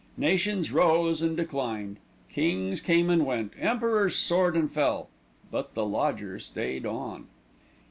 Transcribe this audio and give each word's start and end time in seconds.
Nations 0.17 0.71
rose 0.71 1.21
and 1.21 1.37
declined, 1.37 1.97
kings 2.27 2.81
came 2.81 3.11
and 3.11 3.23
went, 3.23 3.53
emperors 3.59 4.15
soared 4.15 4.55
and 4.57 4.71
fell; 4.71 5.09
but 5.51 5.75
the 5.75 5.85
lodger 5.85 6.39
stayed 6.39 6.87
on. 6.87 7.27